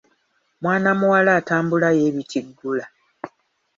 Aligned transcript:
Mwana 0.61 0.89
muwala 0.99 1.31
atambula 1.39 1.89
yeebitiggula. 1.97 2.85